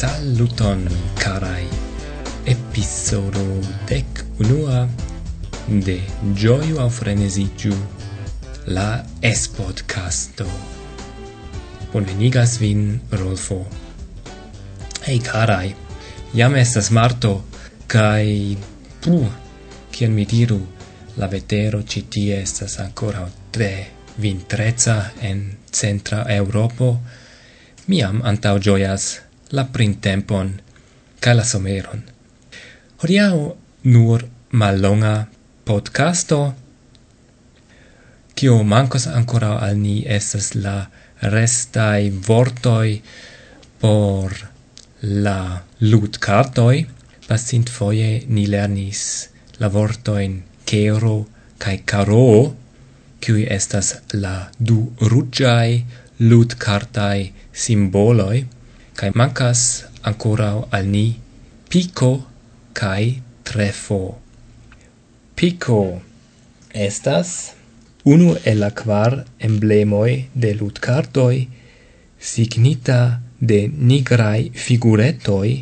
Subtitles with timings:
[0.00, 0.88] Saluton,
[1.20, 1.68] carai!
[2.48, 4.88] Episodo dec unua
[5.68, 5.98] de
[6.32, 7.76] gioio au Frenesigiu,
[8.72, 10.48] la es-podcasto.
[11.92, 13.60] Bonvenigas vin, Rolfo.
[15.04, 15.76] Hei, carai!
[16.32, 17.44] Jam estas marto,
[17.84, 18.56] kai
[19.04, 19.20] pu
[19.92, 20.62] kien mi diru,
[21.20, 23.74] la vetero citie estas ancora tre
[24.16, 26.94] vintreza en centra Europo,
[27.84, 29.18] miam antau gioias
[29.50, 30.60] la printempon
[31.20, 32.02] ca la someron.
[33.02, 35.28] Hodiau nur malonga
[35.64, 36.40] podcasto,
[38.34, 40.90] cio mancos ancora al ni esas la
[41.22, 43.02] restai vortoi
[43.80, 44.32] por
[45.02, 46.86] la lut cartoi,
[47.28, 49.02] pasint foie ni lernis
[49.60, 51.26] la vortoin cero
[51.58, 52.56] cae caro,
[53.20, 54.78] qui estas la du
[55.10, 55.84] rugiai
[56.30, 58.46] lut cartai simboloi,
[59.00, 59.60] kai mancas
[60.08, 61.06] ancora al ni
[61.70, 62.12] pico
[62.80, 64.00] kai trefo.
[65.36, 66.02] Pico
[66.88, 67.28] estas
[68.04, 69.12] unu el la quar
[69.46, 71.38] emblemoi de ludcartoi
[72.32, 73.00] signita
[73.50, 75.52] de nigrai figuretoi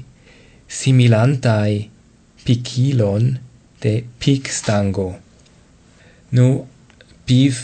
[0.78, 1.73] similantai
[2.45, 3.25] picilon
[3.83, 5.11] de pic stango.
[6.34, 6.67] Nu,
[7.25, 7.55] piv,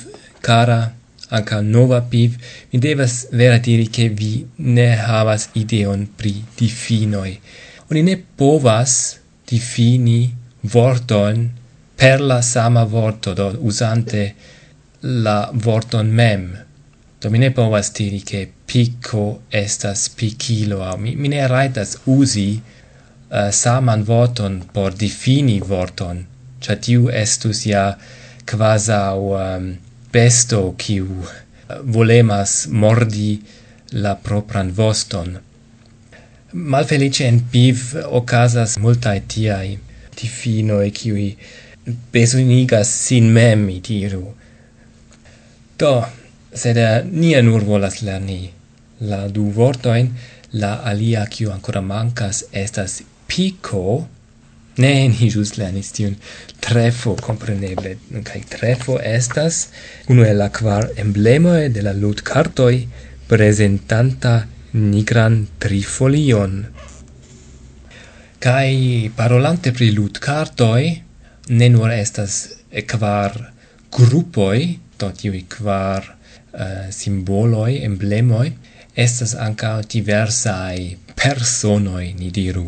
[0.40, 0.94] cara,
[1.34, 2.36] anca nova piv,
[2.70, 7.34] mi devas vera diri che vi ne havas ideon pri difinoi.
[7.90, 9.18] Oni ne povas
[9.48, 11.50] difini vorton
[11.96, 14.34] per la sama vorto, do usante
[15.00, 16.46] la vorton mem.
[17.20, 22.60] Do mi ne povas diri che picco estas picilo, au mi, mi ne raitas usi
[22.60, 26.24] uh, saman vorton por difini vorton,
[26.60, 27.96] cia tiu estus ja
[28.44, 29.34] quasau...
[29.34, 29.72] Um, ehm,
[30.14, 33.32] besto kiu eh, volemas mordi
[34.04, 35.36] la propran voston.
[36.74, 37.84] Malfelice en piv
[38.20, 39.78] ocasas multae tiai
[40.18, 41.28] difinoi kiui
[42.14, 44.26] besunigas sin mem, i diru.
[45.78, 45.94] Do,
[46.62, 48.42] sed eh, nia nur volas lerni
[49.00, 50.10] la du vortoin,
[50.52, 54.06] la alia kiu ancora mancas estas pico,
[54.76, 56.16] Ne, ni jus lernis tiun
[56.64, 57.92] trefo, compreneble,
[58.26, 59.68] kai trefo estas
[60.10, 62.74] unu el la quar emblemoe de la ludcartoj
[63.30, 64.32] presentanta
[64.74, 66.56] nigran trifolion.
[68.42, 70.82] Kai parolante pri ludcartoj,
[71.54, 72.40] ne nur estas
[72.90, 73.38] quar
[73.94, 76.16] gruppoi, do tiui quar uh,
[76.64, 78.50] eh, simboloi, emblemoi,
[78.94, 82.66] estas anca diversai personoi, ni diru,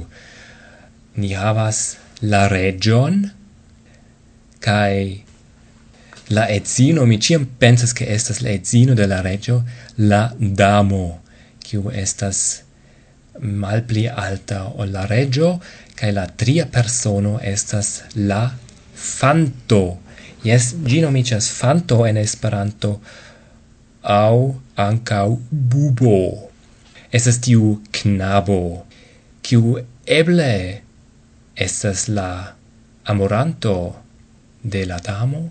[1.17, 3.31] ni havas la region
[4.61, 5.25] kai
[6.29, 9.65] la edzino mi ciam pensas che estas la edzino de la regio
[9.97, 11.21] la damo
[11.63, 12.63] kiu estas
[13.41, 15.61] malpli alta o la regio
[15.95, 18.53] kai la tria persono estas la
[18.95, 19.99] fanto.
[20.45, 23.01] Yes gi nomiĝas fanto en esperanto
[24.03, 26.19] au ancau bubo.
[27.11, 28.61] Estas tiu knabo
[29.43, 30.53] kiu eble
[31.57, 32.55] estas la
[33.05, 33.97] amoranto
[34.63, 35.51] de la damo?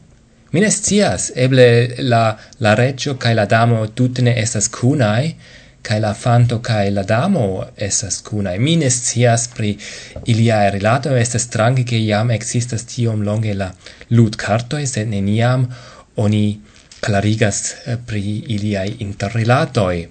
[0.51, 5.35] Mi ne scias, eble la, la regio cae la damo tutne ne estas cunai,
[5.81, 8.57] cae la fanto cae la damo estas cunai.
[8.59, 9.77] Mi ne scias pri
[10.25, 13.67] ilia relato, estas strange che iam existas tiom longe la
[14.09, 15.67] lut cartoi, sed neniam
[16.15, 16.61] oni
[17.01, 20.07] clarigas eh, pri iliai interrelatoi.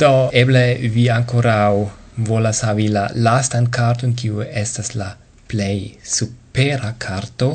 [0.00, 1.90] Do, eble vi ancorau
[2.28, 5.10] volas havi la lastan carton kiu estas la
[5.50, 5.78] plej
[6.14, 7.50] supera carto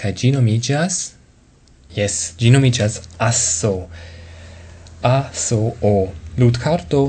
[0.00, 1.00] kaj ĝi nomiĝas
[1.96, 3.00] jes ĝi nomiĝas
[3.30, 3.74] asso
[5.02, 6.08] asso o.
[6.38, 7.00] Ludkarto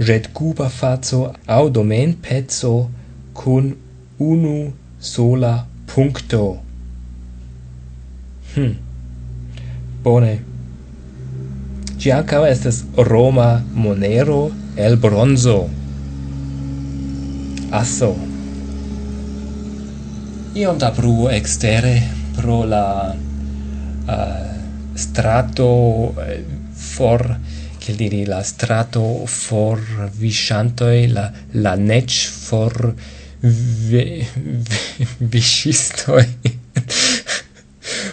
[0.00, 2.72] ĵetkuba faco aŭ domenpeco
[3.32, 3.70] kun
[4.18, 5.52] unu sola
[5.92, 6.42] punkto.
[8.54, 8.72] Hm.
[10.04, 10.34] Bone.
[12.00, 15.58] Ĝi ankaŭ estas Roma monero el bronzo
[17.74, 18.14] asso.
[20.54, 22.02] Iom da bruo extere
[22.36, 23.14] pro la
[24.06, 27.40] uh, strato eh, for
[27.78, 32.94] che diri la strato for visciantoi la la nech for
[33.40, 34.26] ve,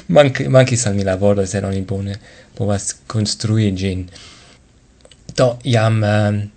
[0.08, 2.20] manchi manchi san mi lavoro se non bone
[2.54, 4.10] povas construi gin
[5.34, 6.50] to iam um, eh,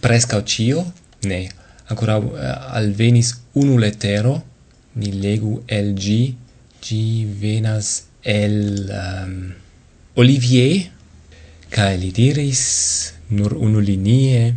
[0.00, 1.59] presca cio ne
[1.90, 4.34] ancora eh, alvenis unu letero
[4.96, 6.22] ni legu el gi
[6.84, 7.88] gi venas
[8.22, 8.56] el
[8.90, 9.34] um,
[10.20, 10.90] Olivier
[11.70, 12.62] ca li diris
[13.36, 14.54] nur unu linie.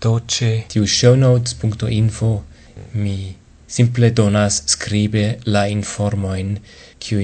[0.00, 2.44] Do ce tiu shownotes.info
[2.92, 3.36] mi
[3.76, 5.24] simple donas scribe
[5.54, 6.58] la informoin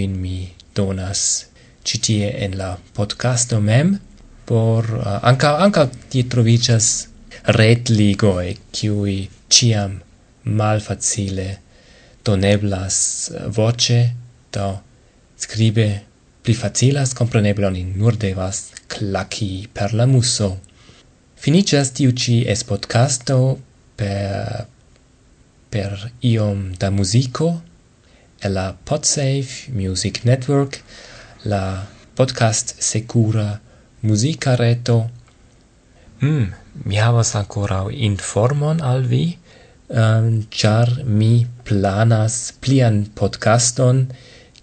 [0.04, 0.38] in mi
[0.74, 1.20] donas
[1.84, 3.98] citie en la podcasto mem
[4.48, 6.86] por uh, anca anca ti trovicas
[7.58, 9.92] retligoi qui ciam
[10.58, 11.48] malfacile
[12.24, 12.96] doneblas
[13.58, 14.00] voce
[14.52, 14.68] do
[15.44, 15.88] scribe
[16.42, 18.58] pli facilas compreneblon in nur devas
[18.88, 20.48] claci per la muso.
[21.36, 23.36] Finicias tiu ci es podcasto
[23.96, 24.66] per
[25.70, 27.62] per iom da musico
[28.40, 30.82] e la Podsafe Music Network,
[31.42, 33.60] la podcast secura
[34.00, 35.10] musica reto.
[36.24, 36.52] Mm,
[36.84, 39.36] mi havas ancora informon al vi,
[39.88, 44.06] um, char mi planas plian podcaston,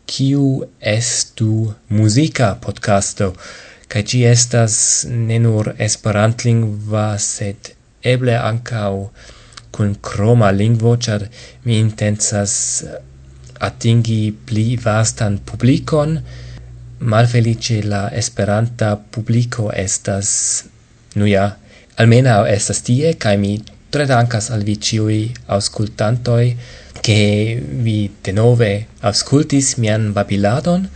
[0.06, 3.34] kiu estu musica podcasto,
[3.88, 9.10] kai ci estas ne nur esperantlingva, sed eble ancau
[9.76, 11.28] kun croma lingvo, char
[11.66, 12.54] mi intensas
[12.88, 13.00] eh,
[13.68, 16.16] atingi pli vastan publicon,
[17.12, 20.30] malfelice la esperanta publico estas
[21.20, 21.50] nuja,
[22.00, 23.58] almena estas tie, cae mi
[23.92, 25.22] tre dankas al vi ciui
[25.58, 26.56] auscultantoi,
[27.06, 28.72] che vi denove
[29.02, 30.88] auscultis mian babiladon,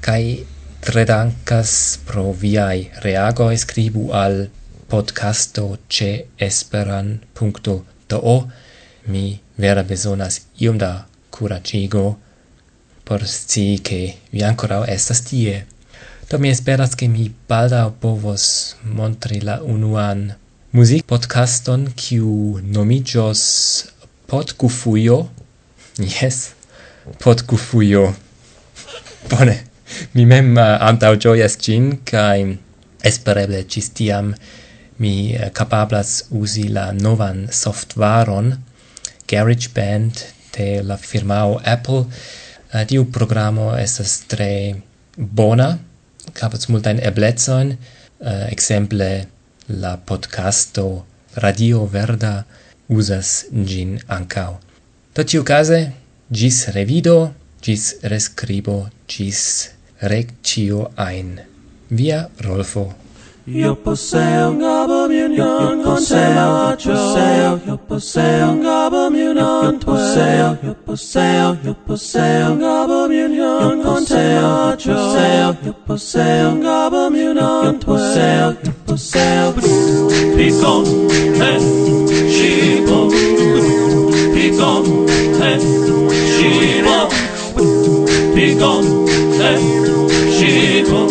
[0.00, 0.46] kai
[0.80, 4.48] tre dankas pro viai reagoi scribu al
[4.88, 6.10] podcasto ce
[8.10, 8.50] Do,
[9.06, 12.18] mi vera besonas iom da curacigo
[13.04, 15.66] por sci che vi ancora estas tie.
[16.28, 20.34] Do mi esperas che mi balda povos montri la unuan
[20.72, 23.42] music podcaston kiu nomigios
[24.30, 25.28] Podcufuio.
[25.98, 26.52] Yes,
[27.18, 28.14] Podcufuio.
[29.28, 29.56] Bone,
[30.14, 32.58] mi mem eh, uh, antau gioias cin, cae
[33.02, 34.30] espereble cistiam
[35.00, 38.52] mi eh, capablas usi la novan softwaron
[39.26, 40.12] GarageBand
[40.56, 42.04] de la firmao Apple.
[42.70, 44.76] Uh, tiu programo estas tre
[45.16, 45.72] bona,
[46.34, 49.08] capats multain eblezoin, uh, eh, exemple
[49.82, 50.86] la podcasto
[51.34, 52.44] Radio Verda
[52.88, 54.58] usas gin ancao.
[55.14, 55.92] Do tiu case,
[56.30, 57.32] gis revido,
[57.62, 59.70] gis rescribo, gis
[60.00, 61.38] rectio ein.
[61.90, 63.09] Via Rolfo
[63.52, 66.94] Yo poseo un gabamunon con Semacho.
[67.66, 69.72] Yo poseo un gabamunon.
[69.72, 74.92] Yo poseo, yo poseo, yo poseo un gabamunon con Semacho.
[75.64, 77.64] Yo poseo un gabamunon.
[77.64, 79.54] Yo poseo, yo poseo.
[80.36, 80.84] Picon,
[81.42, 81.58] eh,
[82.30, 83.08] chivo.
[84.32, 85.06] Picon,
[85.42, 85.58] eh,
[86.38, 87.08] chivo.
[88.32, 88.84] Picon,
[89.40, 89.58] eh,
[90.38, 91.08] chivo.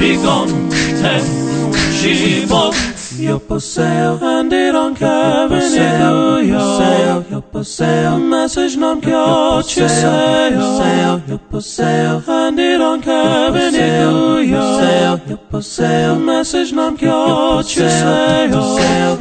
[0.00, 0.63] Picon
[1.04, 2.74] she bought
[3.18, 11.22] your purse and it on Kevin Sale, your for sale, message nam kjort your sale,
[11.28, 19.18] your purse and it on Kevin Sale, your for sale, message nam kjort your sale,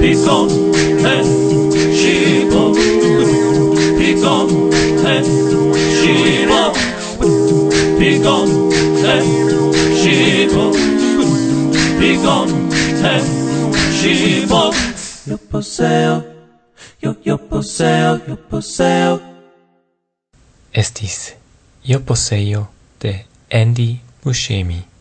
[0.00, 0.48] Picon,
[1.04, 1.22] hey,
[1.94, 2.76] she bought,
[3.98, 4.48] Picon,
[5.04, 5.26] and
[6.00, 6.74] she bought,
[7.98, 8.48] Picon,
[9.04, 9.43] hey.
[12.04, 13.14] bigonte
[13.98, 14.72] cibo
[15.26, 16.22] Io poseo,
[17.00, 19.20] io, io poseo, io poseo.
[20.70, 21.32] Estis
[21.82, 22.68] io poseo
[23.00, 24.93] de Andy Buscemi.